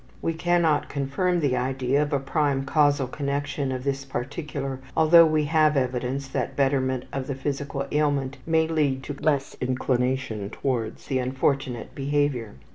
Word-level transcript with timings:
We 0.19 0.33
cannot 0.33 0.89
confirm 0.89 1.41
the 1.41 1.55
idea 1.55 2.01
of 2.01 2.11
a 2.11 2.17
prime 2.19 2.65
causal 2.65 3.05
connection 3.05 3.71
in 3.71 3.83
this 3.83 4.03
particular, 4.03 4.79
although 4.97 5.27
we 5.27 5.43
have 5.45 5.77
evidence 5.77 6.27
that 6.29 6.55
betterment 6.55 7.03
of 7.13 7.27
the 7.27 7.35
physical 7.35 7.85
ailment 7.91 8.39
may 8.47 8.67
lead 8.67 9.03
to 9.03 9.13
less 9.19 9.55
inclination 9.61 10.49
towards 10.49 11.05
the 11.05 11.19
unfortunate 11.19 11.93
behavior. 11.93 12.55